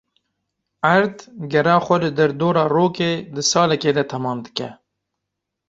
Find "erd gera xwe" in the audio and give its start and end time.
0.91-1.95